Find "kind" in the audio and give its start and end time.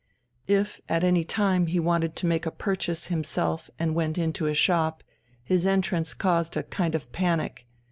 6.63-6.95